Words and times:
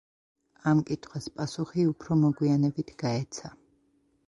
ამ 0.71 0.79
კითხვას 0.87 1.27
პასუხი 1.35 1.85
უფრო 1.91 2.19
მოგვიანებით 2.23 2.93
გაეცა. 3.05 3.55